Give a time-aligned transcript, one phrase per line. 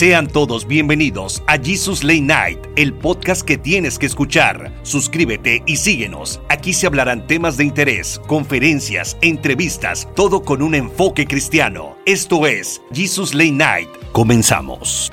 [0.00, 4.72] Sean todos bienvenidos a Jesus Late Night, el podcast que tienes que escuchar.
[4.82, 6.40] Suscríbete y síguenos.
[6.48, 11.98] Aquí se hablarán temas de interés, conferencias, entrevistas, todo con un enfoque cristiano.
[12.06, 13.88] Esto es Jesus Late Night.
[14.12, 15.12] Comenzamos.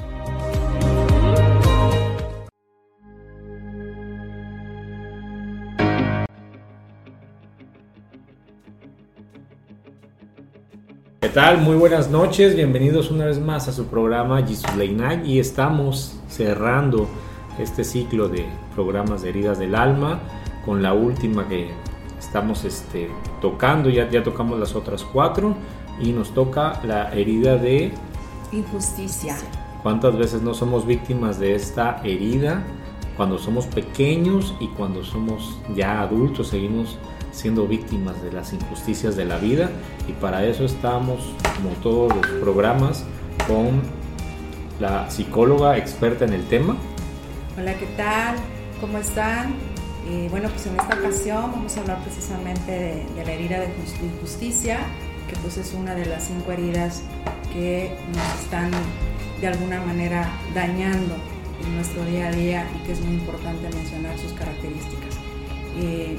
[11.28, 11.60] ¿Qué tal?
[11.60, 16.16] Muy buenas noches, bienvenidos una vez más a su programa Jesus Late Night y estamos
[16.30, 17.10] cerrando
[17.60, 20.22] este ciclo de programas de heridas del alma
[20.66, 21.68] con la última que
[22.18, 23.10] estamos este,
[23.42, 25.54] tocando, ya, ya tocamos las otras cuatro
[26.00, 27.92] y nos toca la herida de
[28.54, 29.36] injusticia.
[29.84, 32.64] ¿Cuántas veces no somos víctimas de esta herida?
[33.18, 36.98] Cuando somos pequeños y cuando somos ya adultos seguimos
[37.38, 39.70] siendo víctimas de las injusticias de la vida
[40.08, 41.20] y para eso estamos,
[41.56, 43.06] como todos los programas,
[43.48, 43.82] con
[44.80, 46.76] la psicóloga experta en el tema.
[47.58, 48.36] Hola, ¿qué tal?
[48.82, 49.54] ¿Cómo están?
[50.10, 53.70] Eh, bueno, pues en esta ocasión vamos a hablar precisamente de, la herida de
[54.04, 54.80] injusticia,
[55.30, 57.04] que pues es una de las cinco heridas
[57.54, 58.72] que nos están
[59.42, 61.16] de alguna manera dañando
[61.64, 65.18] en nuestro día a día y que es muy importante mencionar sus características.
[65.80, 66.18] Eh,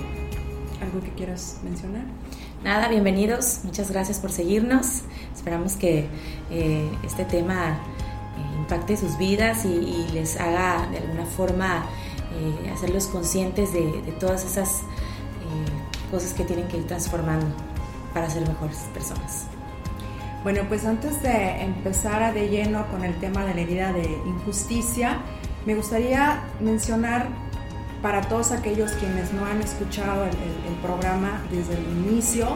[0.80, 2.04] ¿Algo que quieras mencionar?
[2.62, 5.02] Nada, bienvenidos, muchas gracias por seguirnos.
[5.34, 6.06] Esperamos que
[6.50, 11.84] eh, este tema eh, impacte sus vidas y, y, les haga de alguna forma
[12.34, 17.46] eh, hacerlos conscientes de, de todas esas eh, cosas que tienen que ir transformando
[18.14, 19.46] para ser mejores personas.
[20.44, 25.18] Bueno, pues antes de empezar de lleno con el tema de la herida de injusticia,
[25.66, 27.28] me gustaría mencionar
[28.02, 32.46] para todos aquellos quienes no han escuchado el, el, el programa desde el inicio,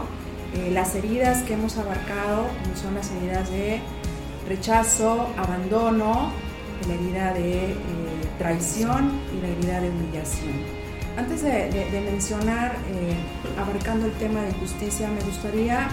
[0.55, 2.47] eh, las heridas que hemos abarcado
[2.81, 3.81] son las heridas de
[4.49, 6.31] rechazo, abandono,
[6.87, 7.77] la herida de eh,
[8.39, 10.53] traición y la herida de humillación.
[11.17, 13.15] Antes de, de, de mencionar, eh,
[13.61, 15.89] abarcando el tema de justicia, me gustaría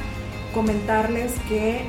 [0.54, 1.82] comentarles que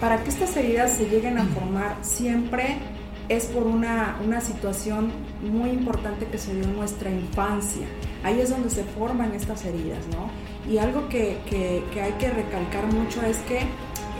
[0.00, 2.78] para que estas heridas se lleguen a formar siempre
[3.28, 5.12] es por una, una, situación
[5.42, 7.86] muy importante que se dio en nuestra infancia.
[8.22, 10.30] Ahí es donde se forman estas heridas, ¿no?
[10.72, 13.60] Y algo que, que, hay que recalcar mucho es que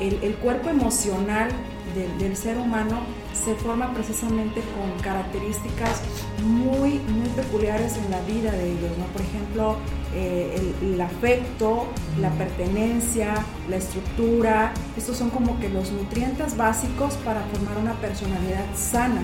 [0.00, 1.48] el cuerpo emocional
[1.94, 3.00] de, del ser humano
[3.32, 6.03] se forma precisamente con características
[6.44, 9.04] muy, muy peculiares en la vida de ellos, ¿no?
[9.06, 9.76] Por ejemplo,
[10.15, 11.87] eh, el, el, afecto,
[12.21, 13.34] la pertenencia,
[13.69, 19.22] la estructura, estos son como que los nutrientes básicos para formar una personalidad sana,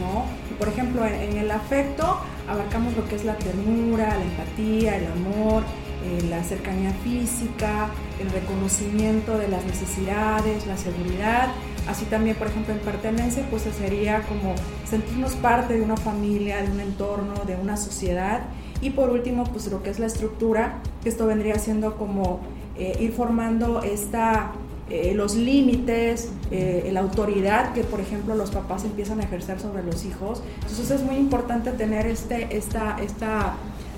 [0.00, 0.24] ¿no?
[0.50, 4.96] Y por ejemplo, en, en el afecto abarcamos lo que es la ternura, la empatía,
[4.96, 5.64] el amor,
[6.06, 7.88] eh, la cercanía física,
[8.20, 11.48] el reconocimiento de las necesidades, la seguridad,
[11.88, 14.54] así también, por ejemplo, en pertenencia, pues sería como
[14.84, 18.42] sentirnos parte de una familia, de un entorno, de una sociedad.
[18.80, 22.40] Y por último, pues lo que es la estructura, que esto vendría siendo como
[22.76, 24.52] eh, ir formando esta,
[24.90, 29.82] eh, los límites, eh, la autoridad que, por ejemplo, los papás empiezan a ejercer sobre
[29.82, 30.42] los hijos.
[30.56, 33.54] Entonces es muy importante tener este, esta, esta,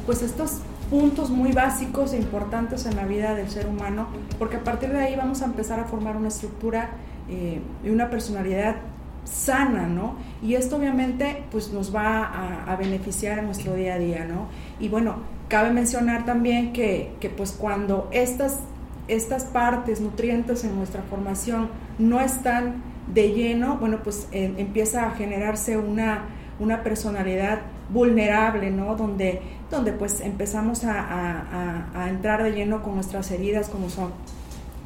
[0.07, 0.59] pues estos
[0.91, 4.07] puntos muy básicos e importantes en la vida del ser humano,
[4.39, 6.91] porque a partir de ahí vamos a empezar a formar una estructura
[7.29, 8.77] eh, una personalidad
[9.25, 10.17] sana, ¿no?
[10.43, 14.49] Y esto obviamente pues nos va a, a, beneficiar en nuestro día a día, ¿no?
[14.81, 15.17] Y bueno,
[15.49, 18.61] cabe mencionar también que, que pues cuando estas,
[19.09, 21.69] estas partes, nutrientes en nuestra formación
[21.99, 26.27] no están de lleno, bueno, pues eh, empieza a generarse una,
[26.61, 28.97] una personalidad vulnerable, ¿no?
[28.97, 29.41] Donde,
[29.71, 34.13] donde pues empezamos a, a, a, entrar de lleno con nuestras heridas como son,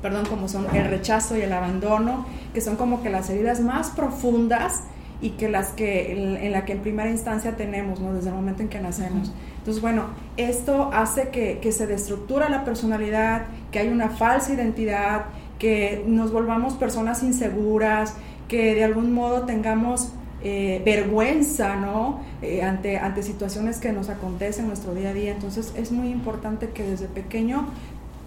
[0.03, 3.91] perdón, como son el rechazo y el abandono, que son como que las heridas más
[3.91, 4.81] profundas
[5.21, 6.13] y que las que
[6.45, 8.13] en la que en primera instancia tenemos, ¿no?
[8.13, 9.33] Desde el momento en que nacemos.
[9.59, 15.27] Entonces, bueno, esto hace que, que se destructura la personalidad, que hay una falsa identidad,
[15.61, 18.17] que nos volvamos personas inseguras,
[18.49, 20.13] que de algún modo tengamos
[20.43, 22.21] eh, vergüenza, ¿no?
[22.43, 25.31] Eh, ante, ante situaciones que nos acontecen en nuestro día a día.
[25.31, 27.67] Entonces es muy importante que desde pequeño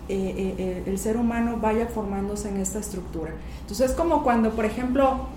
[0.10, 3.32] eh, el ser humano vaya formándose en esta estructura.
[3.62, 5.28] Entonces es como cuando, por ejemplo,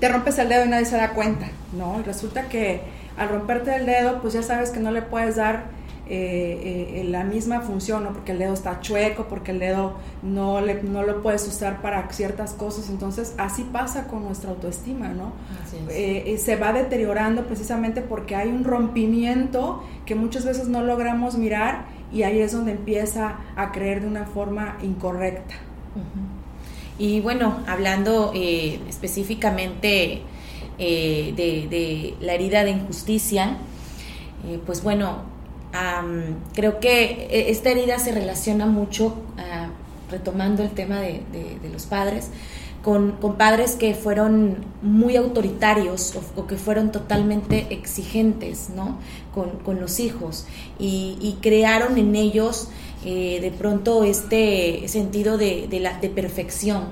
[0.00, 2.00] te rompes el dedo y nadie se da cuenta, ¿no?
[2.00, 2.80] Y resulta que
[3.16, 5.66] al romperte el dedo, pues ya sabes que no le puedes dar
[6.08, 8.12] eh, eh, la misma función, ¿no?
[8.12, 12.10] porque el dedo está chueco, porque el dedo no, le, no lo puedes usar para
[12.10, 12.90] ciertas cosas.
[12.90, 15.32] Entonces, así pasa con nuestra autoestima, ¿no?
[15.88, 21.84] Eh, se va deteriorando precisamente porque hay un rompimiento que muchas veces no logramos mirar
[22.12, 25.54] y ahí es donde empieza a creer de una forma incorrecta.
[26.98, 30.22] Y bueno, hablando específicamente
[30.78, 33.56] eh, de, la herida de injusticia,
[34.46, 35.22] eh, pues bueno,
[36.54, 39.68] creo que e, esta herida se relaciona mucho, ah,
[40.10, 41.22] retomando el tema de,
[41.72, 42.30] los padres,
[42.82, 48.98] con, padres que fueron muy autoritarios o, que fueron totalmente exigentes ¿no?
[49.32, 50.46] con, los hijos
[50.78, 52.68] y, crearon en ellos
[53.04, 56.84] eh, de pronto este sentido de, la, de perfección,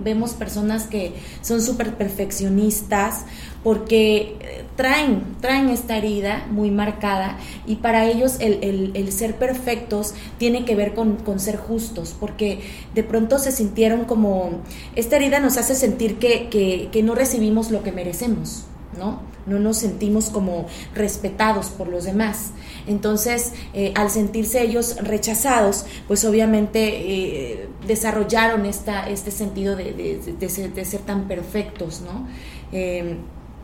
[0.00, 3.24] vemos personas que son súper perfeccionistas
[3.62, 10.64] porque eh, traen, traen esta herida muy marcada y para ellos el, ser perfectos tiene
[10.64, 12.60] que ver con, ser justos, porque
[12.94, 14.60] de pronto se sintieron como,
[14.94, 16.48] esta herida nos hace sentir que,
[16.92, 18.64] que no recibimos lo que merecemos.
[18.96, 19.35] ¿no?
[19.46, 22.50] No nos sentimos como respetados por los demás.
[22.86, 31.00] Entonces, eh, al sentirse ellos rechazados, pues obviamente eh, desarrollaron esta, este sentido de, ser,
[31.00, 32.26] tan perfectos, ¿no?
[32.72, 33.16] Eh,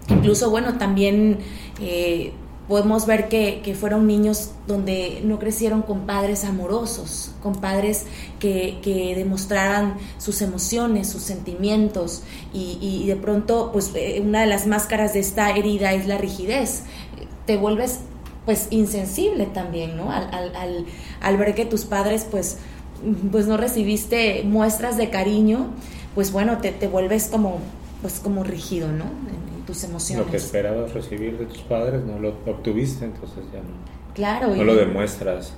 [0.09, 1.39] incluso, bueno, también
[2.69, 8.05] podemos ver que, fueron niños donde no crecieron con padres amorosos, con padres
[8.39, 12.23] que, demostraran sus emociones, sus sentimientos
[12.53, 16.85] y, de pronto pues eh, una de las máscaras de esta herida es la rigidez.
[17.47, 18.01] Te vuelves
[18.45, 20.11] pues insensible también, ¿no?
[20.11, 22.59] Al, ver que tus padres pues,
[23.31, 25.67] pues no recibiste muestras de cariño,
[26.15, 27.59] pues bueno, te, te vuelves como
[28.03, 29.05] pues como rígido, ¿no?
[29.67, 30.27] Tus emociones.
[30.27, 34.65] Lo que esperabas recibir de tus padres no lo obtuviste, entonces ya no, claro, no
[34.65, 35.55] lo demuestras.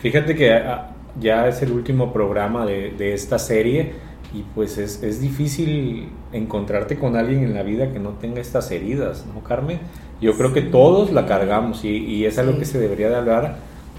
[0.00, 0.90] Fíjate que ah,
[1.20, 3.92] ya es el último programa de, de esta serie
[4.34, 8.70] y pues es, es, difícil encontrarte con alguien en la vida que no tenga estas
[8.70, 9.78] heridas, ¿no, Carmen?
[10.20, 13.56] Yo creo que todos la cargamos y, y es algo que se debería de hablar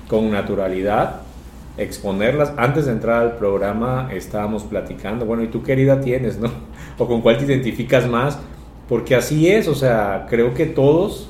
[0.08, 1.22] con naturalidad,
[1.78, 2.54] exponerlas.
[2.58, 6.52] Antes de entrar al programa estábamos platicando, bueno, ¿y tú qué herida tienes, no?
[7.00, 8.38] O con cuál te identificas más
[8.88, 11.30] porque así es, o sea, creo que todos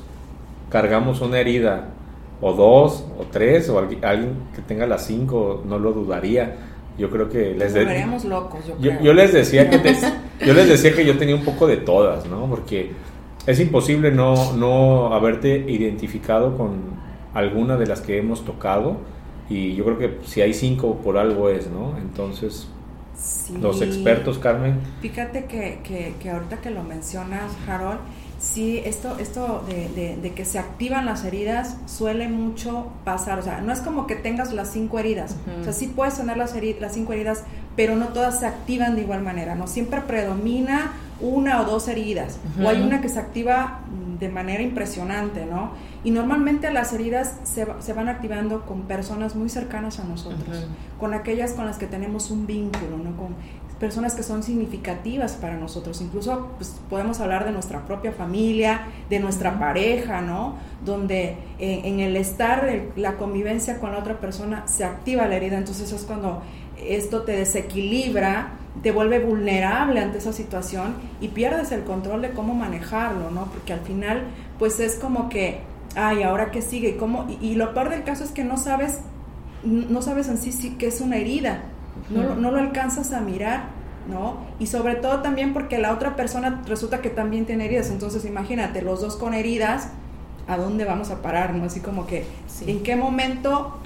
[0.70, 1.90] cargamos una herida,
[2.40, 6.56] o dos, o tres, o alguien, que tenga las cinco, no lo dudaría.
[6.98, 7.74] Yo creo que les
[8.24, 9.78] locos, yo, les decía que
[10.46, 12.46] yo les decía que yo tenía un poco de todas, ¿no?
[12.46, 12.92] Porque
[13.46, 16.94] es imposible no, no haberte identificado con
[17.34, 18.98] alguna de las que hemos tocado
[19.48, 21.96] y yo creo que si hay cinco por algo es, ¿no?
[21.98, 22.68] Entonces,
[23.60, 24.78] los expertos, Carmen.
[25.00, 28.00] Fíjate que, que, ahorita que lo mencionas, Harold,
[28.38, 33.38] sí, esto, esto de, de, que se activan las heridas suele mucho pasar.
[33.38, 35.36] O sea, no es como que tengas las cinco heridas.
[35.60, 37.44] O sea, sí puedes tener las, las cinco heridas,
[37.76, 39.54] pero no todas se activan de igual manera.
[39.54, 42.38] No siempre predomina una o dos heridas.
[42.62, 43.80] O hay una que se activa
[44.18, 45.72] de manera impresionante, ¿no?
[46.04, 50.66] Y normalmente las heridas se, se van activando con personas muy cercanas a nosotros,
[51.00, 53.16] con aquellas con las que tenemos un vínculo, ¿no?
[53.16, 53.34] Con
[53.80, 56.00] personas que son significativas para nosotros.
[56.00, 60.56] Incluso pues, podemos hablar de nuestra propia familia, de nuestra pareja, ¿no?
[60.84, 65.36] Donde eh, en el estar, de la convivencia con la otra persona, se activa la
[65.36, 65.58] herida.
[65.58, 66.42] Entonces es cuando
[66.78, 68.52] esto te desequilibra,
[68.82, 73.46] te vuelve vulnerable ante esa situación y pierdes el control de cómo manejarlo, ¿no?
[73.46, 74.22] Porque al final,
[74.58, 75.60] pues es como que,
[75.96, 76.90] ay, ¿ahora qué sigue?
[76.90, 77.26] ¿Y, cómo?
[77.40, 79.00] y, lo peor del caso es que no sabes,
[79.62, 81.62] no sabes en sí, sí que es una herida,
[82.10, 83.64] no, no lo alcanzas a mirar,
[84.08, 84.38] ¿no?
[84.58, 88.82] Y sobre todo también porque la otra persona resulta que también tiene heridas, entonces imagínate,
[88.82, 89.88] los dos con heridas,
[90.46, 91.64] ¿a dónde vamos a parar, no?
[91.64, 92.26] Así como que,
[92.66, 93.78] ¿en qué momento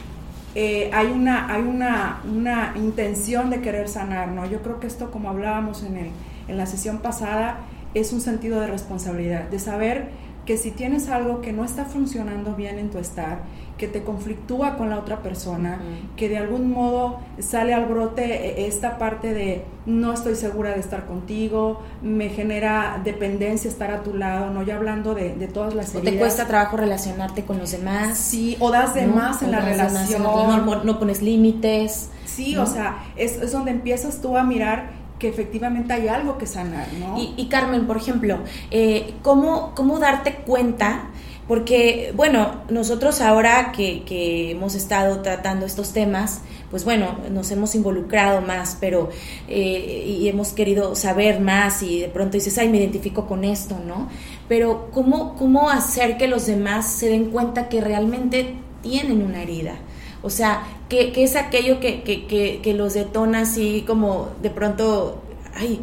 [0.55, 4.47] eh, hay, una, hay una, una, intención de querer sanar, ¿no?
[4.47, 6.11] Yo creo que esto, como hablábamos en, el,
[6.49, 7.61] en la sesión pasada,
[7.95, 10.09] es un sentido de responsabilidad, de saber
[10.49, 13.43] que si tienes algo que no está funcionando bien en tu estar,
[13.77, 15.79] que te conflictúa con la otra persona,
[16.17, 20.81] que de algún modo sale al brote eh, esta parte de no estoy segura de
[20.81, 25.95] estar contigo, me genera dependencia estar a tu lado, no ya hablando de, todas las
[25.95, 26.09] heridas.
[26.09, 28.17] O te cuesta trabajo relacionarte con los demás.
[28.17, 30.23] Sí, o das de más en la relación.
[30.23, 32.09] no, pones límites.
[32.25, 36.47] Sí, o sea, es, es donde empiezas tú a mirar que efectivamente hay algo que
[36.47, 37.17] sanar, ¿no?
[37.37, 38.39] Y, Carmen, por ejemplo,
[38.71, 41.11] eh, ¿cómo, ¿cómo darte cuenta?
[41.49, 47.75] Porque, bueno, nosotros ahora que, que, hemos estado tratando estos temas, pues bueno, nos hemos
[47.75, 49.09] involucrado más, pero
[49.49, 53.79] eh, y hemos querido saber más y de pronto dices, ay, me identifico con esto,
[53.87, 54.09] ¿no?
[54.47, 59.77] Pero ¿cómo, cómo hacer que los demás se den cuenta que realmente tienen una herida?
[60.23, 65.23] O sea, ¿qué, es aquello que, que, que, los detona así como de pronto,
[65.55, 65.81] ay,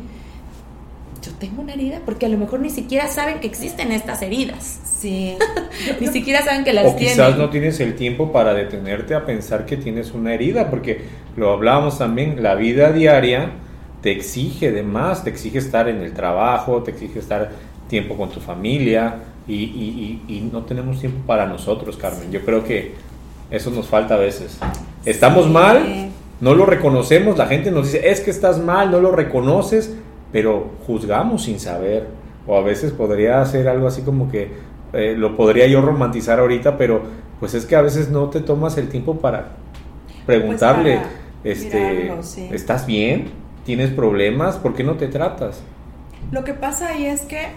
[1.22, 2.02] yo tengo una herida?
[2.06, 4.80] Porque a lo mejor ni siquiera saben que existen estas heridas.
[5.00, 5.38] Sí.
[6.02, 9.66] ni siquiera saben que las o quizás no tienes el tiempo para detenerte a pensar
[9.66, 11.02] que tienes una herida, porque
[11.38, 13.52] lo hablábamos también, la vida diaria
[14.02, 17.52] te exige de más, te exige estar en el trabajo, te exige estar
[17.90, 19.16] tiempo con tu familia
[19.48, 22.32] y, no tenemos tiempo para nosotros, Carmen.
[22.32, 22.94] Yo creo que
[23.52, 24.58] eso nos falta a veces.
[25.06, 26.10] Estamos mal,
[26.42, 29.96] no lo reconocemos, la gente nos dice, es que estás mal, no lo reconoces,
[30.32, 32.08] pero juzgamos sin saber.
[32.48, 34.52] O a veces podría ser algo así como que
[34.94, 37.02] eh, lo podría yo romantizar ahorita, pero
[37.40, 39.54] pues es que a veces no te tomas el tiempo para
[40.26, 41.02] preguntarle,
[41.42, 42.14] pues este,
[42.52, 43.32] ¿estás bien?
[43.66, 44.58] ¿Tienes problemas?
[44.58, 45.62] ¿Por qué no te tratas?
[46.32, 47.48] Lo que pasa ahí es que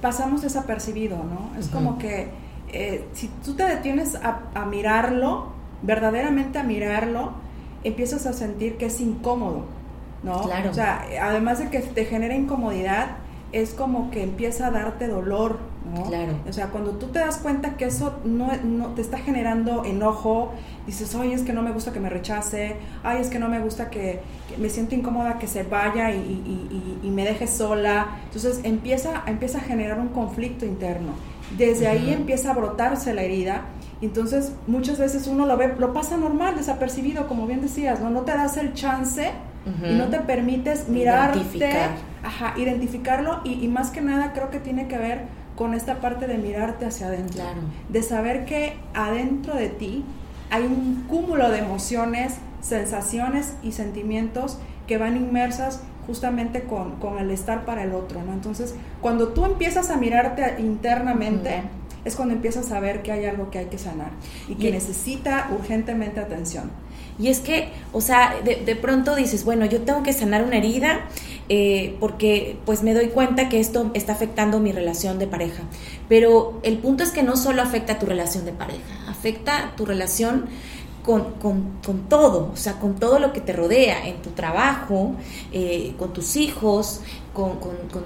[0.00, 1.58] pasamos desapercibido, ¿no?
[1.58, 2.28] Es como que
[2.74, 5.52] eh, si tú te detienes a, mirarlo,
[5.82, 7.32] verdaderamente a mirarlo,
[7.84, 9.66] empiezas a sentir que es incómodo,
[10.24, 10.42] ¿no?
[10.42, 10.70] Claro.
[10.70, 13.16] O sea, además de que te genera incomodidad,
[13.52, 15.58] es como que empieza a darte dolor,
[15.94, 16.02] ¿no?
[16.02, 16.32] Claro.
[16.48, 20.52] O sea, cuando tú te das cuenta que eso no, no, te está generando enojo,
[20.84, 23.60] dices, oye, es que no me gusta que me rechace, ay, es que no me
[23.60, 24.20] gusta que,
[24.58, 28.18] me siento incómoda que se vaya y, y, me deje sola.
[28.24, 31.12] Entonces empieza, empieza a generar un conflicto interno.
[31.56, 33.62] Desde ahí empieza a brotarse la herida.
[34.00, 38.10] Entonces, muchas veces uno lo ve, lo pasa normal, desapercibido, como bien decías, ¿no?
[38.10, 39.30] No te das el chance
[39.66, 41.70] y no te permites mirarte,
[42.22, 45.22] ajá, identificarlo y, más que nada creo que tiene que ver
[45.56, 47.44] con esta parte de mirarte hacia adentro,
[47.88, 50.04] de saber que adentro de ti
[50.50, 57.64] hay un cúmulo de emociones, sensaciones y sentimientos que van inmersas justamente con, el estar
[57.64, 58.32] para el otro, ¿no?
[58.32, 61.62] Entonces, cuando tú empiezas a mirarte internamente,
[62.04, 64.10] es cuando empiezas a ver que hay algo que hay que sanar
[64.48, 66.70] y que necesita urgentemente atención.
[67.18, 71.06] Y es que, o sea, de, pronto dices, bueno, yo tengo que sanar una herida
[71.48, 75.62] eh, porque pues me doy cuenta que esto está afectando mi relación de pareja.
[76.08, 79.86] Pero el punto es que no solo afecta a tu relación de pareja, afecta tu
[79.86, 80.46] relación
[81.04, 85.12] con, todo, o sea, con todo lo que te rodea, en tu trabajo,
[85.52, 87.58] eh, con tus hijos, con,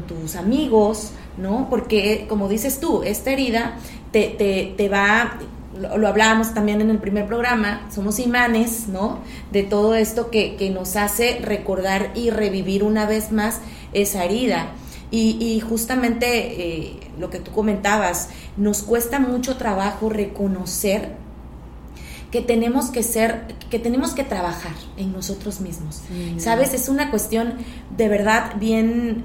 [0.06, 1.68] tus amigos, ¿no?
[1.70, 3.78] Porque, como dices tú, esta herida
[4.10, 5.38] te, te, te va
[5.78, 9.20] lo, hablábamos también en el primer programa, somos imanes, ¿no?
[9.52, 13.60] De todo esto que, nos hace recordar y revivir una vez más
[13.92, 14.72] esa herida.
[15.10, 21.12] Y, justamente eh, lo que tú comentabas, nos cuesta mucho trabajo reconocer
[22.30, 26.02] que tenemos que ser, que tenemos que trabajar en nosotros mismos.
[26.36, 27.54] Sabes, es una cuestión
[27.96, 29.24] de verdad bien,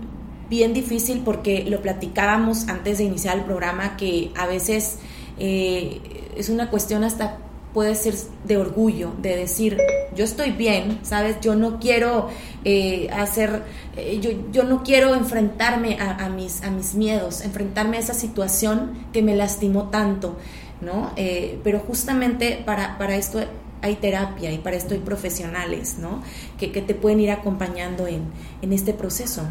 [0.50, 5.00] bien difícil porque lo platicábamos antes de iniciar el programa que a veces
[5.38, 6.02] eh,
[6.38, 7.40] es una cuestión hasta
[7.74, 8.14] puede ser
[8.46, 9.78] de orgullo, de decir,
[10.16, 11.38] yo estoy bien, ¿sabes?
[11.42, 12.30] Yo no quiero
[12.64, 13.64] eh, hacer,
[13.98, 19.08] eh, yo, yo, no quiero enfrentarme a, mis, a mis miedos, enfrentarme a esa situación
[19.12, 20.38] que me lastimó tanto,
[20.84, 21.12] ¿no?
[21.16, 23.40] Eh, pero justamente para, para, esto
[23.82, 26.22] hay terapia y para esto hay profesionales, ¿no?
[26.58, 28.24] Que, que te pueden ir acompañando en,
[28.62, 29.44] en, este proceso.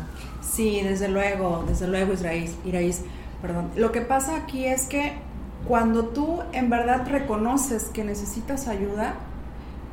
[0.43, 2.51] Sí, desde luego, desde luego, Israel,
[3.41, 3.71] perdón.
[3.77, 5.13] Lo que pasa aquí es que
[5.67, 9.15] cuando tú en verdad reconoces que necesitas ayuda,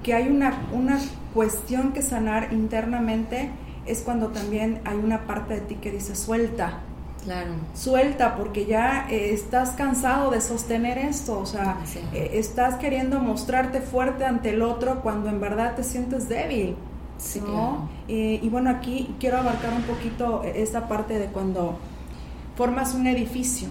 [0.03, 0.99] que hay una, una
[1.33, 3.49] cuestión que sanar internamente,
[3.85, 6.79] es cuando también hay una parte de ti que dice suelta.
[7.23, 7.51] Claro.
[7.73, 11.77] Suelta, porque ya eh, estás cansado de sostener esto, o sea,
[12.13, 16.75] eh, estás queriendo mostrarte fuerte ante el otro cuando en verdad te sientes débil.
[17.17, 17.41] Sí,
[18.07, 21.77] eh, y bueno, aquí quiero abarcar un poquito esta parte de cuando
[22.55, 23.67] formas un edificio,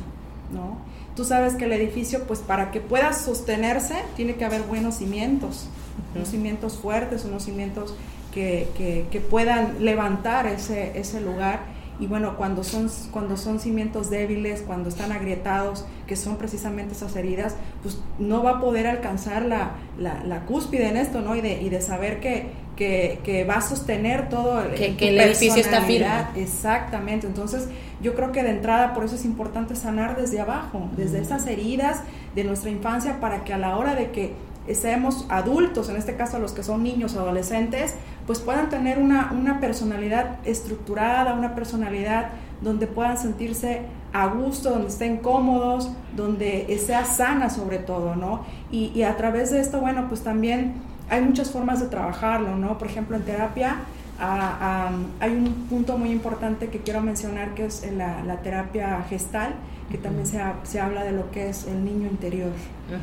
[0.53, 0.77] ¿no?
[1.17, 5.67] Tú sabes que el edificio, pues para que pueda sostenerse, tiene que haber buenos cimientos,
[6.15, 7.95] unos cimientos fuertes, unos cimientos
[8.33, 8.69] que,
[9.11, 11.61] que, puedan levantar ese, ese lugar.
[12.01, 17.17] Y bueno, cuando son, cuando son cimientos débiles, cuando están agrietados, que son precisamente esas
[17.17, 21.35] heridas, pues no va a poder alcanzar la, la, cúspide en esto, ¿no?
[21.35, 25.61] Y de, y de saber que, que, va a sostener todo el, que, el edificio
[25.61, 26.09] está firme.
[26.37, 27.27] Exactamente.
[27.27, 27.69] Entonces,
[28.01, 32.03] yo creo que de entrada por eso es importante sanar desde abajo, desde esas heridas
[32.37, 34.35] de nuestra infancia, para que a la hora de que
[34.75, 37.95] seamos adultos, en este caso los que son niños adolescentes,
[38.29, 42.29] pues puedan tener una, una personalidad estructurada, una personalidad
[42.61, 43.81] donde puedan sentirse
[44.13, 48.45] a gusto, donde estén cómodos, donde sea sana sobre todo, ¿no?
[48.71, 50.75] Y, y a través de esto, bueno, pues también
[51.09, 52.77] hay muchas formas de trabajarlo, ¿no?
[52.77, 53.77] Por ejemplo, en terapia
[54.21, 59.55] hay un punto muy importante que quiero mencionar que es la, la terapia gestal,
[59.91, 62.51] que también se, se, habla de lo que es el niño interior.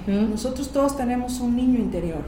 [0.05, 2.21] Nosotros todos tenemos un niño interior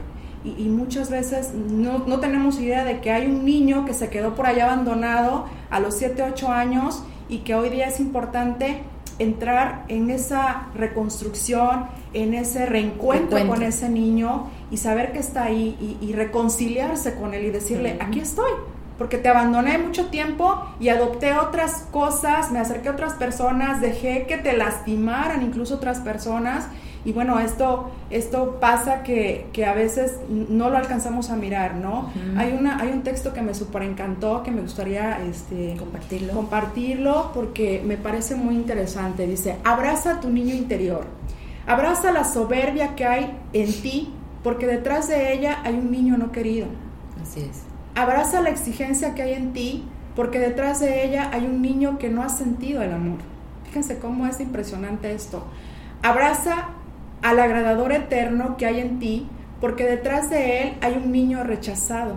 [0.56, 4.08] y, y muchas veces no, no, tenemos idea de que hay un niño que se
[4.08, 8.82] quedó por allá abandonado a los 7, 8 años y que hoy día es importante
[9.18, 15.96] entrar en esa reconstrucción, en ese reencuentro con ese niño y saber que está ahí
[16.00, 18.50] y, reconciliarse con él y decirle, aquí estoy,
[18.96, 24.26] porque te abandoné mucho tiempo y adopté otras cosas, me acerqué a otras personas, dejé
[24.26, 26.68] que te lastimaran incluso otras personas.
[27.04, 32.10] Y bueno, esto, esto pasa que, a veces no lo alcanzamos a mirar, ¿no?
[32.36, 36.32] hay, una, hay un texto que me super encantó, que me gustaría este, compartirlo.
[36.32, 39.26] compartirlo porque me parece muy interesante.
[39.26, 41.06] Dice, abraza a tu niño interior,
[41.66, 44.12] abraza la soberbia que hay en ti,
[44.42, 46.66] porque detrás de ella hay un niño no querido.
[47.22, 47.62] Así es.
[47.94, 52.08] Abraza la exigencia que hay en ti, porque detrás de ella hay un niño que
[52.08, 53.18] no ha sentido el amor.
[53.64, 55.44] Fíjense cómo es impresionante esto.
[56.02, 56.68] Abraza
[57.22, 59.26] al agradador eterno que hay en ti,
[59.60, 62.16] porque detrás de él hay un niño rechazado.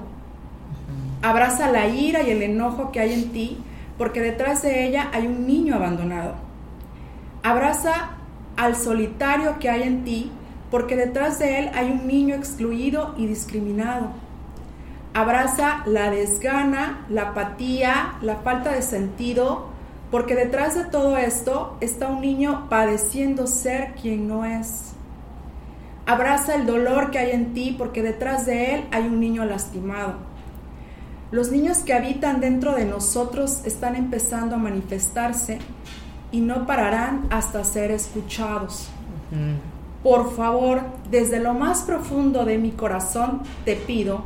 [1.21, 3.57] Abraza la ira y el enojo que hay en ti,
[3.97, 6.35] porque detrás de ella hay un niño abandonado.
[7.43, 8.11] Abraza
[8.57, 10.31] al solitario que hay en ti,
[10.69, 14.09] porque detrás de él hay un niño excluido y discriminado.
[15.13, 19.67] Abraza la desgana, la apatía, la falta de sentido,
[20.09, 24.90] porque detrás de todo esto está un niño padeciendo ser quien no es.
[26.11, 30.15] Abraza el dolor que hay en ti, porque detrás de él hay un niño lastimado.
[31.31, 35.59] Los niños que habitan dentro de nosotros están empezando a manifestarse
[36.29, 38.89] y no pararán hasta ser escuchados.
[40.03, 44.25] Por favor, desde lo más profundo de mi corazón te pido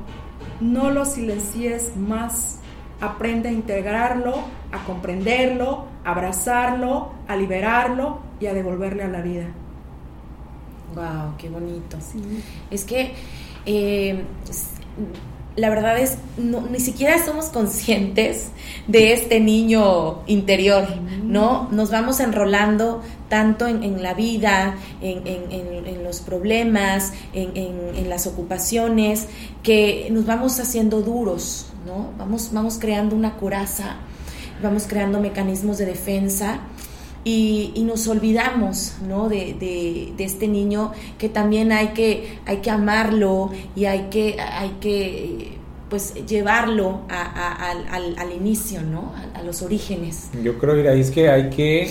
[0.60, 2.62] no lo silencies más.
[3.00, 4.34] Aprende a integrarlo,
[4.72, 9.46] a comprenderlo, a abrazarlo, a liberarlo y a devolverle a la vida.
[10.96, 11.98] Wow, qué bonito.
[12.72, 13.12] Es que
[13.66, 14.24] eh,
[15.58, 18.50] la verdad es, ni siquiera somos conscientes
[18.88, 20.88] de este niño interior,
[21.24, 21.70] ¿no?
[21.72, 29.28] Nos vamos enrolando tanto en, la vida, en, los problemas, en, las ocupaciones,
[29.64, 32.12] que nos vamos haciendo duros, ¿no?
[32.18, 33.98] Vamos, vamos creando una coraza,
[34.64, 36.62] vamos creando mecanismos de defensa
[37.28, 39.28] y, nos olvidamos ¿no?
[39.28, 45.58] de, este niño que también hay que, hay que amarlo y hay que, hay que
[45.90, 49.12] pues llevarlo al, inicio, ¿no?
[49.34, 50.30] A, los orígenes.
[50.44, 51.90] Yo creo, que es que hay que,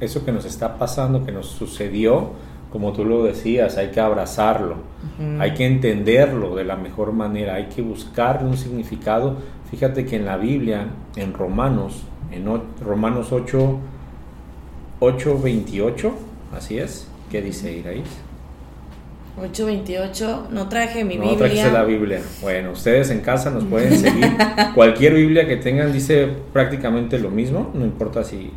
[0.00, 2.32] eso que nos está pasando, que nos sucedió,
[2.70, 4.76] como tú lo decías, hay que abrazarlo,
[5.38, 9.36] hay que entenderlo de la mejor manera, hay que buscarle un significado.
[9.70, 12.44] Fíjate que en la Biblia, en Romanos, en
[12.84, 13.80] Romanos 8,
[15.04, 16.12] 8.28,
[16.56, 17.06] así es.
[17.30, 18.08] ¿Qué dice Iraís?
[19.40, 21.32] 8.28, no traje mi Biblia.
[21.32, 22.22] No traje la Biblia.
[22.40, 24.36] Bueno, ustedes en casa nos pueden seguir.
[24.74, 28.52] Cualquier Biblia que tengan dice prácticamente lo mismo, no importa si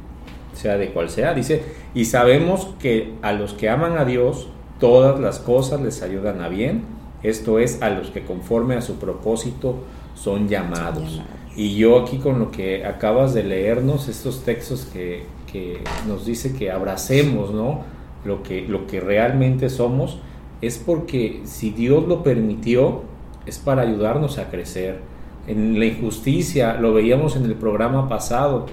[0.53, 1.33] sea de cual sea.
[1.33, 6.41] Dice, y sabemos que a los que aman a Dios, todas las cosas les ayudan
[6.41, 6.83] a bien.
[7.23, 9.77] Esto es, a los que conforme a su propósito
[10.15, 11.21] son llamados.
[11.55, 15.23] Y yo aquí con lo que acabas de leernos, estos textos que,
[16.07, 17.81] nos dice que abracemos, ¿no?
[18.25, 20.19] Lo que, lo que realmente somos,
[20.61, 23.03] es porque si Dios lo permitió,
[23.45, 24.99] es para ayudarnos a crecer.
[25.47, 28.65] En la injusticia, lo veíamos en el programa pasado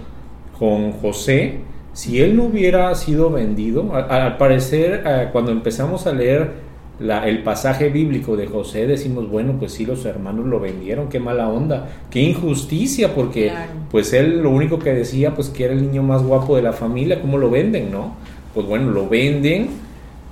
[0.59, 1.61] con José,
[1.93, 6.64] si él no hubiera sido vendido, al, parecer eh, cuando empezamos a leer
[7.01, 11.49] el pasaje bíblico de José, decimos, bueno, pues sí, los hermanos lo vendieron, qué mala
[11.49, 13.53] onda, qué injusticia, porque
[13.91, 16.73] pues él lo único que decía, pues que era el niño más guapo de la
[16.73, 18.15] familia, ¿cómo lo venden, no?
[18.55, 19.71] Pues bueno, lo venden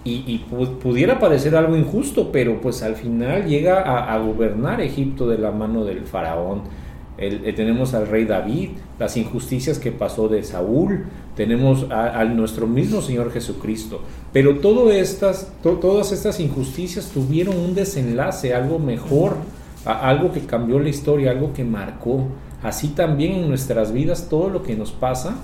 [0.05, 0.38] y,
[0.83, 5.85] pudiera parecer algo injusto, pero pues al final llega a, gobernar Egipto de la mano
[5.85, 6.62] del faraón.
[7.18, 11.05] Eh, tenemos al rey David, las injusticias que pasó de Saúl,
[11.37, 14.01] tenemos a, nuestro mismo Señor Jesucristo.
[14.33, 19.37] Pero todo estas, todas estas injusticias tuvieron un desenlace, algo mejor,
[19.85, 22.29] algo que cambió la historia, algo que marcó.
[22.62, 25.37] Así también en nuestras vidas todo lo que nos pasa,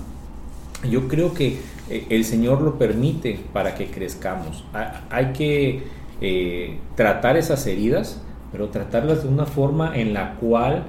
[0.89, 1.57] yo creo que
[1.89, 4.63] eh, el Señor lo permite para que crezcamos.
[5.09, 5.83] Hay que
[6.21, 10.85] eh, tratar esas heridas, pero tratarlas de una forma en la cual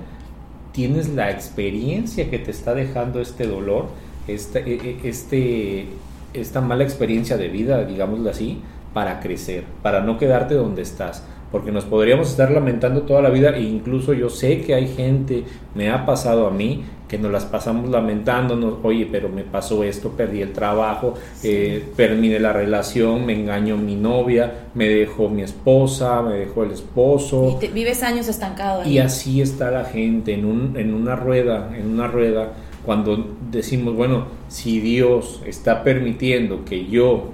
[0.73, 3.89] tienes la experiencia que te está dejando este dolor
[4.27, 5.87] este, este,
[6.35, 8.61] esta mala experiencia de vida, digámoslo así,
[8.95, 11.25] para crecer, para no quedarte donde estás.
[11.51, 15.45] Porque nos podríamos estar lamentando toda la vida e incluso yo sé que hay gente,
[15.75, 20.11] me ha pasado a mí, que nos las pasamos lamentándonos, oye, pero me pasó esto,
[20.11, 26.23] perdí el trabajo, eh, terminé la relación, me engañó mi novia, me dejó mi esposa,
[26.23, 27.59] me dejó el esposo.
[27.61, 28.89] Y vives años estancado.
[28.89, 32.53] Y así está la gente en, un, en una rueda, en una rueda
[32.87, 37.31] cuando decimos, bueno, si Dios está permitiendo que yo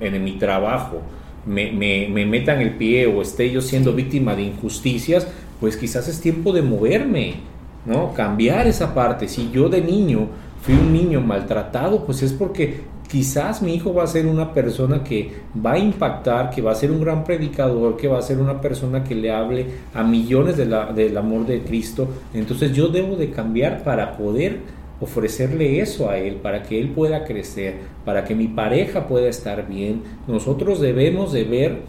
[0.00, 1.02] en mi trabajo
[1.44, 5.28] me, me, me meta el pie o esté yo siendo víctima de injusticias,
[5.60, 7.55] pues quizás es tiempo de moverme.
[7.86, 8.12] ¿No?
[8.12, 9.28] Cambiar esa parte.
[9.28, 10.28] Si yo de niño
[10.60, 15.02] fui un niño maltratado, pues es porque quizás mi hijo va a ser una persona
[15.04, 15.32] que
[15.64, 18.60] va a impactar, que va a ser un gran predicador, que va a ser una
[18.60, 22.08] persona que le hable a millones del amor de Cristo.
[22.34, 24.60] Entonces yo debo de cambiar para poder
[25.00, 29.68] ofrecerle eso a él, para que él pueda crecer, para que mi pareja pueda estar
[29.68, 30.02] bien.
[30.26, 31.82] Nosotros debemos de ver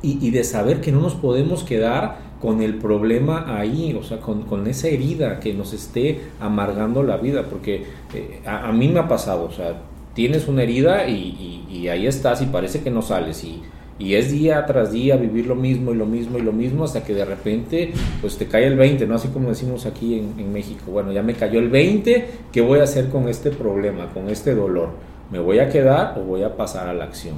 [0.00, 4.66] y, de saber que no nos podemos quedar con el problema ahí, o sea, con,
[4.66, 9.44] esa herida que nos esté amargando la vida, porque eh, a, mí me ha pasado,
[9.44, 9.82] o sea,
[10.14, 13.60] tienes una herida y, ahí estás y parece que no sales y,
[13.98, 17.04] y, es día tras día vivir lo mismo y lo mismo y lo mismo hasta
[17.04, 17.92] que de repente
[18.22, 19.16] pues te cae el 20, ¿no?
[19.16, 22.78] Así como decimos aquí en, en México, bueno, ya me cayó el 20, ¿qué voy
[22.78, 24.90] a hacer con este problema, con este dolor?
[25.30, 27.36] ¿Me voy a quedar o voy a pasar a la acción?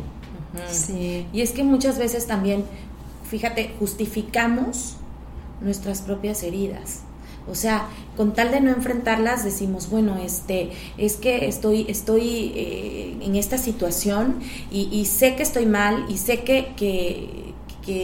[0.69, 1.27] Sí.
[1.33, 2.65] Y es que muchas veces también,
[3.29, 4.97] fíjate, justificamos
[5.61, 7.03] nuestras propias heridas.
[7.49, 13.17] O sea, con tal de no enfrentarlas, decimos, bueno, este, es que estoy, estoy eh,
[13.21, 17.55] en esta situación y, sé que estoy mal y sé que, que,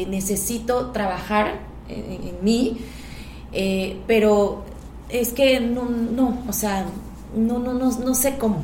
[0.07, 1.59] necesito trabajar
[1.89, 2.79] en, mí,
[3.53, 4.63] eh, pero
[5.09, 6.87] es que no, no, o sea,
[7.37, 8.63] no, no, no, no sé cómo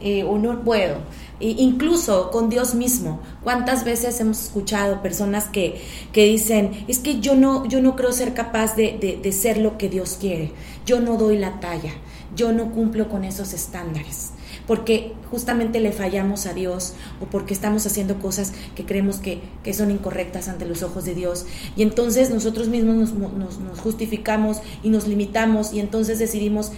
[0.00, 0.98] eh, o no puedo
[1.40, 3.20] incluso con Dios mismo.
[3.42, 5.80] ¿Cuántas veces hemos escuchado personas que,
[6.12, 9.78] que dicen, es que yo no, yo no creo ser capaz de, de, ser lo
[9.78, 10.52] que Dios quiere,
[10.84, 11.92] yo no doy la talla,
[12.34, 14.32] yo no cumplo con esos estándares?
[14.68, 19.72] porque justamente le fallamos a Dios o porque estamos haciendo cosas que creemos que, que
[19.72, 21.46] son incorrectas ante los ojos de Dios.
[21.74, 26.72] Y entonces nosotros mismos nos, nos, nos, justificamos y nos limitamos y entonces decidimos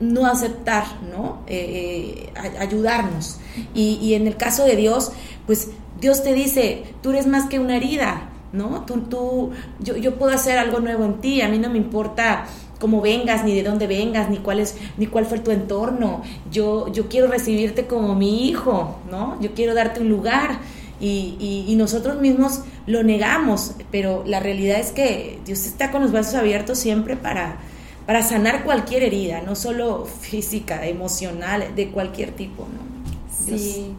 [0.00, 1.42] no aceptar, ¿no?
[1.46, 3.38] Eh, eh, ayudarnos.
[3.74, 5.12] Y, en el caso de Dios,
[5.46, 8.84] pues Dios te dice, tú eres más que una herida, ¿no?
[8.84, 12.46] Tú, tú, yo, yo puedo hacer algo nuevo en ti, a mí no me importa
[12.78, 16.22] cómo vengas, ni de dónde vengas, ni cuál es, ni cuál fue tu entorno.
[16.50, 19.40] Yo, yo quiero recibirte como mi hijo, ¿no?
[19.40, 20.58] Yo quiero darte un lugar.
[21.00, 26.12] Y, y, nosotros mismos lo negamos, pero la realidad es que Dios está con los
[26.12, 27.58] brazos abiertos siempre para,
[28.06, 32.94] para sanar cualquier herida, no solo física, emocional, de cualquier tipo, ¿no?
[33.30, 33.94] Sí,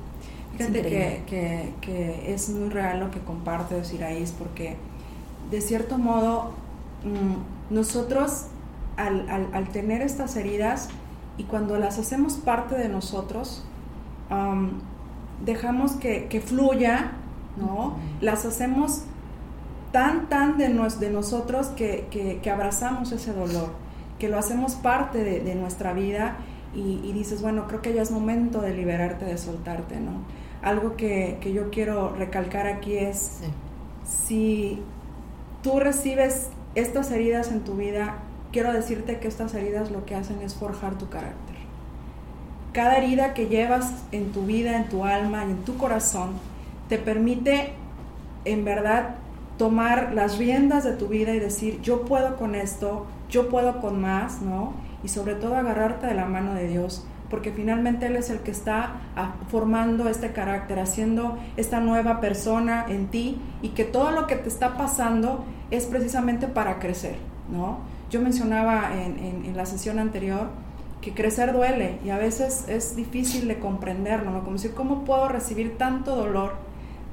[0.58, 4.76] fíjate que, que, es muy real lo que comparte Siraís, porque
[5.50, 6.54] de cierto modo
[7.04, 8.48] mm, nosotros
[8.98, 10.89] al, al, tener estas heridas
[11.38, 13.63] y cuando las hacemos parte de nosotros,
[15.44, 17.12] dejamos que, que, fluya,
[17.58, 17.98] ¿no?
[18.22, 19.02] Las hacemos
[19.91, 22.08] tan, tan de, nos, de nosotros que,
[22.41, 23.86] que abrazamos ese dolor
[24.19, 26.38] que lo hacemos parte de, nuestra vida
[26.73, 30.12] y, dices, bueno, creo que ya es momento de liberarte, de soltarte, ¿no?
[30.62, 33.39] Algo que, yo quiero recalcar aquí es,
[34.04, 34.82] si
[35.63, 38.17] tú recibes estas heridas en tu vida,
[38.51, 41.56] quiero decirte que estas heridas lo que hacen es forjar tu carácter.
[42.73, 46.32] Cada herida que llevas en tu vida, en tu alma y en tu corazón,
[46.89, 47.73] te permite
[48.43, 49.15] en verdad
[49.58, 54.02] tomar las riendas de tu vida y decir, yo puedo con esto, yo puedo con
[54.02, 54.74] más, ¿no?
[55.04, 58.52] Y sobre todo agarrarte de la mano de Dios, porque finalmente Él es el que
[58.52, 64.28] está ah, formando este carácter, haciendo esta nueva persona en ti y que todo lo
[64.28, 67.15] que te está pasando es precisamente para crecer,
[67.50, 67.80] ¿no?
[68.10, 70.48] Yo mencionaba en, la sesión anterior
[71.02, 74.39] que crecer duele y a veces es difícil de comprenderlo, ¿no?
[74.41, 76.54] Como decir, ¿cómo puedo recibir tanto dolor,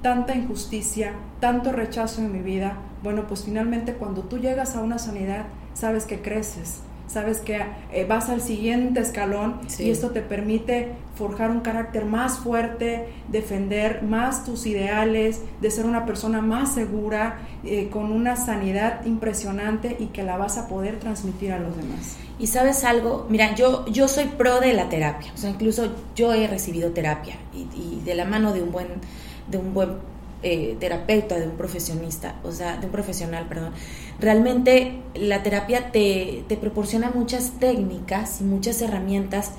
[0.02, 2.76] tanta injusticia, tanto rechazo en mi vida?
[3.02, 6.80] Bueno, pues finalmente cuando tú llegas a una sanidad, sabes que creces,
[7.12, 7.60] sabes que
[7.92, 14.02] eh, vas al siguiente escalón y esto te permite forjar un carácter más fuerte, defender
[14.02, 20.06] más tus ideales, de ser una persona más segura, eh, con una sanidad impresionante y
[20.06, 22.16] que la vas a poder transmitir a los demás.
[22.38, 26.32] Y sabes algo, mira, yo, yo soy pro de la terapia, o sea, incluso yo
[26.32, 28.88] he recibido terapia y, y de la mano de un buen,
[29.48, 30.12] de un buen
[30.44, 33.72] eh, terapeuta, de un profesionista, o sea, de un profesional, perdón.
[34.18, 39.52] Realmente la terapia te, proporciona muchas técnicas y muchas herramientas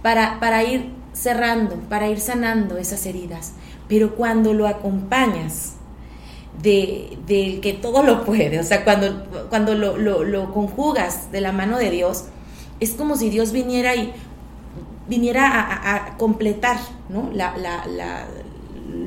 [0.00, 3.54] para, para ir cerrando, para ir sanando esas heridas.
[3.88, 5.74] Pero cuando lo acompañas
[6.62, 11.90] de, que todo lo puede, o sea, cuando, cuando lo, conjugas de la mano de
[11.90, 12.26] Dios,
[12.80, 14.12] es como si Dios viniera y
[15.08, 15.50] viniera
[15.96, 17.30] a, completar ¿no?
[17.32, 17.54] la,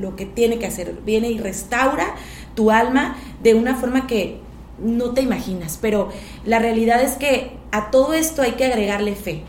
[0.00, 0.94] lo que tiene que hacer.
[1.04, 2.14] Viene y restaura
[2.54, 4.38] tu alma de una forma que
[4.78, 5.78] no te imaginas.
[5.80, 6.10] Pero
[6.44, 9.42] la realidad es que a todo esto hay que agregarle fe.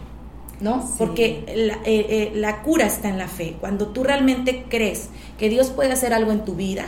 [0.61, 0.89] ¿no?
[0.97, 3.57] Porque la, eh, eh, la, cura está en la fe.
[3.59, 6.85] Cuando tú realmente crees que Dios puede hacer algo en tu vida,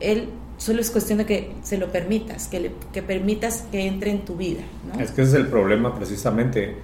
[0.00, 4.10] Él solo es cuestión de que se lo permitas, que, le, que permitas que entre
[4.10, 4.62] en tu vida.
[4.98, 6.76] Es que ese es el problema precisamente.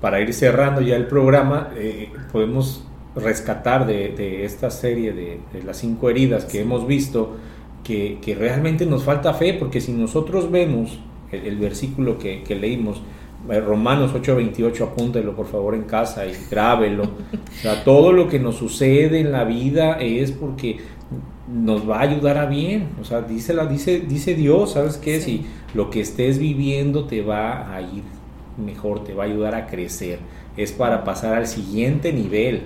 [0.00, 2.84] Para ir cerrando ya el programa, eh, podemos
[3.16, 7.36] rescatar de, esta serie de, las cinco heridas que hemos visto
[7.84, 10.98] que, realmente nos falta fe, porque si nosotros vemos
[11.32, 13.02] el, versículo que, leímos,
[13.48, 17.04] eh, Romanos 8:28, apúntelo por favor en casa y grábelo.
[17.04, 20.78] O sea, todo lo que nos sucede en la vida es porque
[21.48, 22.88] nos va a ayudar a bien.
[23.00, 25.20] O sea, dice, la, dice, dice Dios, ¿sabes qué?
[25.20, 28.02] Si lo que estés viviendo te va a ir
[28.58, 30.18] mejor, te va a ayudar a crecer.
[30.56, 32.62] Es para pasar al siguiente nivel.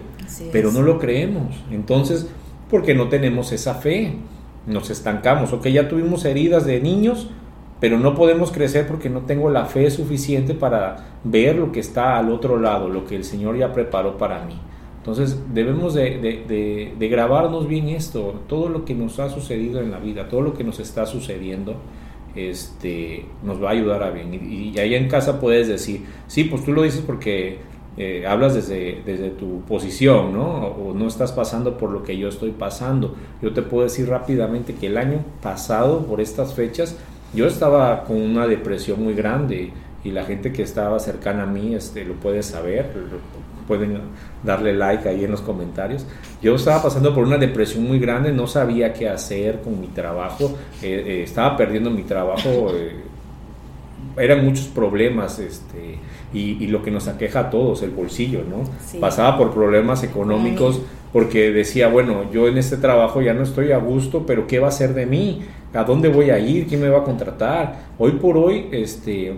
[0.52, 1.62] Pero no lo creemos.
[1.70, 2.28] Entonces,
[2.70, 4.14] porque no tenemos esa fe,
[4.66, 5.52] nos estancamos.
[5.52, 7.30] Ok, ya tuvimos heridas de niños,
[7.80, 12.16] pero no podemos crecer porque no tengo la fe suficiente para ver lo que está
[12.16, 14.54] al otro lado, lo que el Señor ya preparó para mí.
[15.02, 20.28] Entonces debemos de, grabarnos bien esto, todo lo que nos ha sucedido en la vida,
[20.28, 21.74] todo lo que nos está sucediendo,
[22.37, 24.32] este, nos va a ayudar a bien.
[24.32, 27.58] Y, ahí en casa puedes decir, sí, pues tú lo dices porque
[27.96, 30.66] eh, hablas desde, desde tu posición, ¿no?
[30.66, 33.14] O no estás pasando por lo que yo estoy pasando.
[33.42, 36.96] Yo te puedo decir rápidamente que el año pasado, por estas fechas,
[37.35, 39.72] yo estaba con una depresión muy grande
[40.05, 42.90] y la gente que estaba cercana a mí este, lo puede saber,
[43.68, 43.98] pueden
[44.42, 46.07] darle like ahí en los comentarios.
[46.42, 50.57] Yo estaba pasando por una depresión muy grande, no sabía qué hacer con mi trabajo,
[50.83, 52.72] eh, eh, estaba perdiendo mi trabajo,
[54.16, 55.98] eran muchos problemas, este,
[56.32, 58.64] y, lo que nos aqueja a todos, el bolsillo, ¿no?
[59.00, 60.80] Pasaba por problemas económicos
[61.12, 64.68] porque decía, bueno, yo en este trabajo ya no estoy a gusto, pero ¿qué va
[64.68, 65.42] a ser de mí?
[65.74, 66.66] ¿A dónde voy a ir?
[66.66, 67.80] ¿Quién me va a contratar?
[67.98, 69.36] Hoy por hoy, este,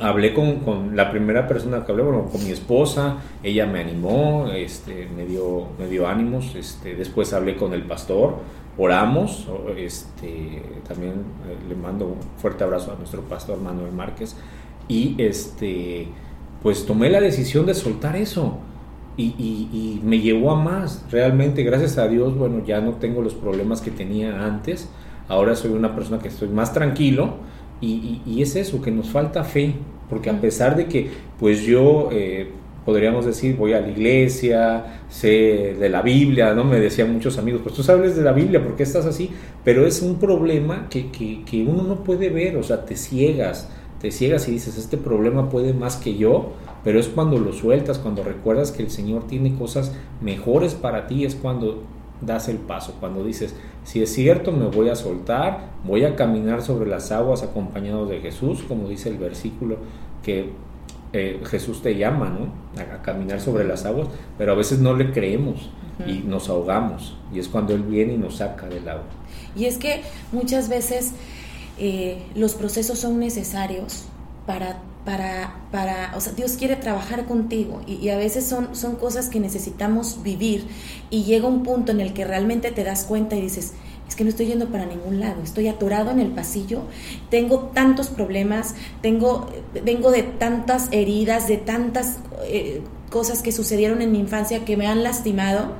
[0.00, 5.08] hablé con, la primera persona que hablé, bueno, con mi esposa, ella me animó, este,
[5.14, 8.36] me, dio, me dio ánimos, este, después hablé con el pastor,
[8.78, 14.36] oramos, este, también eh, le mando un fuerte abrazo a nuestro pastor Manuel Márquez,
[14.88, 16.08] y este,
[16.62, 18.58] pues tomé la decisión de soltar eso.
[19.16, 21.04] Y, y, me llevó a más.
[21.10, 24.88] Realmente, gracias a Dios, bueno, ya no tengo los problemas que tenía antes.
[25.28, 27.34] Ahora soy una persona que estoy más tranquilo
[27.82, 29.74] y, es eso, que nos falta fe,
[30.08, 32.48] porque a pesar de que pues yo eh,
[32.84, 36.64] podríamos decir voy a la iglesia, sé de la Biblia, ¿no?
[36.64, 39.30] Me decían muchos amigos, pues tú sabes de la Biblia, ¿por qué estás así?
[39.64, 43.68] Pero es un problema que, que, uno no puede ver, o sea, te ciegas,
[44.02, 48.00] te ciegas y dices, este problema puede más que yo, pero es cuando lo sueltas,
[48.00, 51.84] cuando recuerdas que el Señor tiene cosas mejores para ti, es cuando
[52.20, 56.62] das el paso, cuando dices, si es cierto, me voy a soltar, voy a caminar
[56.62, 59.76] sobre las aguas acompañado de Jesús, como dice el versículo
[60.24, 60.50] que
[61.12, 62.82] eh, Jesús te llama, ¿no?
[62.82, 65.70] A, caminar sobre las aguas, pero a veces no le creemos
[66.04, 69.04] y nos ahogamos, y es cuando Él viene y nos saca del agua.
[69.54, 71.12] Y es que muchas veces
[71.78, 74.04] eh, los procesos son necesarios
[74.46, 79.28] para para, para, o sea, Dios quiere trabajar contigo y, a veces son, son cosas
[79.28, 80.66] que necesitamos vivir
[81.10, 83.72] y llega un punto en el que realmente te das cuenta y dices,
[84.08, 86.82] es que no estoy yendo para ningún lado, estoy atorado en el pasillo,
[87.30, 89.48] tengo tantos problemas, tengo,
[89.84, 94.86] vengo de tantas heridas, de tantas eh, cosas que sucedieron en mi infancia que me
[94.86, 95.72] han lastimado,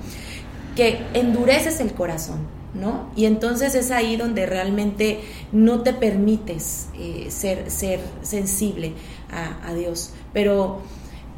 [0.74, 3.10] que endureces el corazón ¿no?
[3.16, 5.20] Y entonces es ahí donde realmente
[5.52, 8.92] no te permites eh, ser, ser sensible
[9.30, 10.12] a, Dios.
[10.32, 10.80] Pero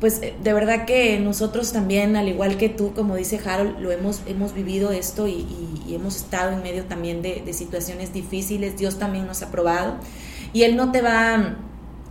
[0.00, 3.92] pues eh, de verdad que nosotros también, al igual que tú, como dice Harold, lo
[3.92, 5.46] hemos, hemos vivido esto y,
[5.88, 8.76] hemos estado en medio también de, de situaciones difíciles.
[8.76, 9.96] Dios también nos ha probado
[10.52, 11.56] y Él no te va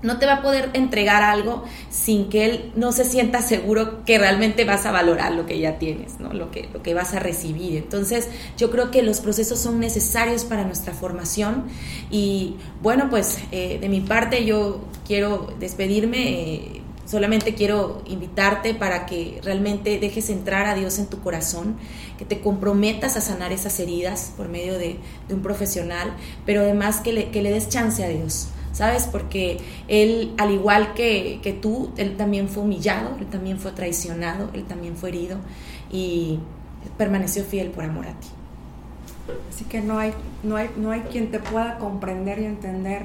[0.03, 4.19] no te va a poder entregar algo sin que él no se sienta seguro que
[4.19, 6.33] realmente vas a valorar lo que ya tienes, ¿no?
[6.33, 7.77] lo, que, lo que vas a recibir.
[7.77, 11.63] Entonces, yo creo que los procesos son necesarios para nuestra formación
[12.11, 16.53] y bueno, pues eh, de mi parte yo quiero despedirme.
[16.53, 21.75] Eh, solamente quiero invitarte para que realmente dejes entrar a Dios en tu corazón,
[22.17, 24.97] que te comprometas a sanar esas heridas por medio de,
[25.29, 29.07] un profesional, pero además que le, que le des chance a Dios ¿sabes?
[29.07, 34.49] Porque él, al igual que, que, tú, él también fue humillado, él también fue traicionado,
[34.53, 35.37] él también fue herido
[35.89, 36.39] y
[36.97, 38.27] permaneció fiel por amor a ti.
[39.49, 43.03] Así que no hay, no hay, no hay quien te pueda comprender y entender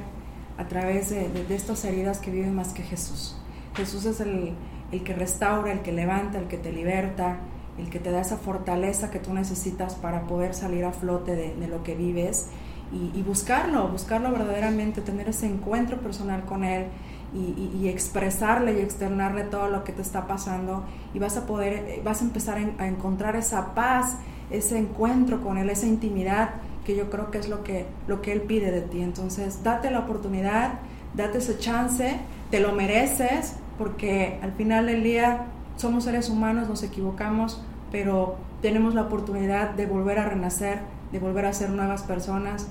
[0.56, 3.36] a través de, estas heridas que viven más que Jesús.
[3.76, 4.54] Jesús es el,
[4.90, 7.38] el que restaura, el que levanta, el que te liberta,
[7.78, 11.68] el que te da esa fortaleza que tú necesitas para poder salir a flote de
[11.68, 12.48] lo que vives
[12.92, 16.86] y, buscarlo, buscarlo verdaderamente, tener ese encuentro personal con Él
[17.34, 22.22] y, expresarle y externarle todo lo que te está pasando y vas a poder, vas
[22.22, 24.16] a empezar a encontrar esa paz,
[24.50, 26.50] ese encuentro con Él, esa intimidad
[26.86, 29.02] que yo creo que es lo que, lo que Él pide de ti.
[29.02, 30.78] Entonces, date la oportunidad,
[31.14, 32.16] date ese chance,
[32.50, 38.94] te lo mereces, porque al final del día somos seres humanos, nos equivocamos, pero tenemos
[38.94, 40.80] la oportunidad de volver a renacer,
[41.12, 42.68] de volver a ser nuevas personas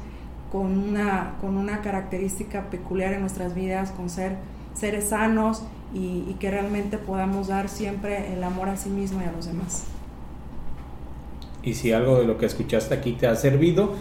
[0.51, 4.37] con una, con una característica peculiar en nuestras vidas, con ser
[4.73, 9.25] seres sanos y, y que realmente podamos dar siempre el amor a sí mismo y
[9.25, 9.85] a los demás.
[11.63, 13.93] Y si algo de lo que escuchaste aquí te ha servido,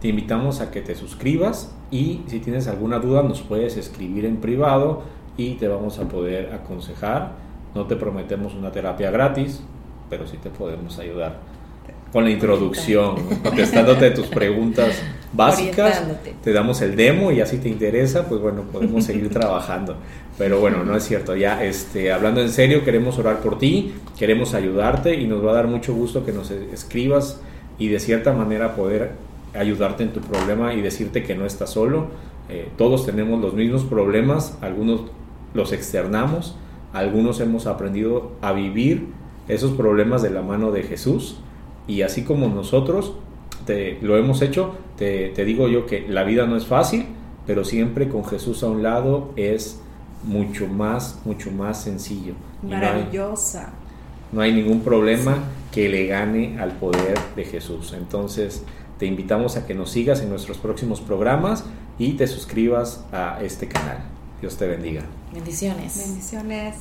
[0.00, 4.38] te invitamos a que te suscribas y si tienes alguna duda nos puedes escribir en
[4.38, 5.02] privado
[5.36, 7.34] y te vamos a poder aconsejar.
[7.74, 9.62] No te prometemos una terapia gratis,
[10.10, 11.38] pero sí te podemos ayudar
[12.12, 16.02] con la introducción, contestándote tus preguntas básicas.
[16.44, 19.96] Te damos el demo y así te interesa, pues bueno, podemos seguir trabajando.
[20.36, 21.34] Pero bueno, no es cierto.
[21.34, 25.54] Ya, este, hablando en serio, queremos orar por ti, queremos ayudarte y nos va a
[25.54, 27.40] dar mucho gusto que nos escribas
[27.78, 29.12] y de cierta manera poder
[29.54, 32.08] ayudarte en tu problema y decirte que no estás solo.
[32.50, 35.02] Eh, todos tenemos los mismos problemas, algunos
[35.54, 36.56] los externamos,
[36.92, 39.06] algunos hemos aprendido a vivir
[39.48, 41.36] esos problemas de la mano de Jesús
[41.86, 43.12] y así como nosotros
[43.66, 47.06] te, lo hemos hecho, te, te, digo yo que la vida no es fácil,
[47.46, 49.80] pero siempre con Jesús a un lado es
[50.24, 52.34] mucho más, mucho más sencillo.
[52.62, 53.70] Maravillosa.
[54.32, 55.38] No hay, ningún problema
[55.70, 57.92] que le gane al poder de Jesús.
[57.92, 58.62] Entonces,
[58.98, 61.64] te invitamos a que nos sigas en nuestros próximos programas
[61.98, 63.98] y te suscribas a este canal.
[64.40, 65.02] Dios te bendiga.
[65.34, 65.98] Bendiciones.
[65.98, 66.76] Bendiciones.